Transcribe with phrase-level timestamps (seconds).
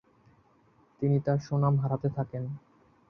[1.01, 2.43] তিনি তার সুনাম হারাতে থাকেন।